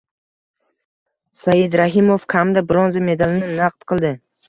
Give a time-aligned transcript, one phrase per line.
[1.43, 4.17] Saidrahimov kamida bronza medalini naqd qildi